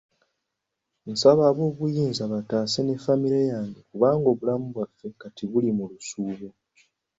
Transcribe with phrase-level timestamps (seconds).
[1.11, 6.47] Nsaba aboobuyinza bantaase ne ffamire yange kubanga obulamu bwaffe kati buli mu lusuubo.